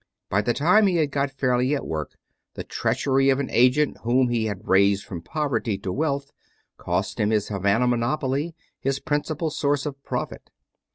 [0.31, 2.17] By the time he had got fairly at work
[2.55, 6.31] the treachery of an agent whom he had raised from poverty to wealth
[6.87, 10.49] lost him his Havana monopoly, his principal source of profit.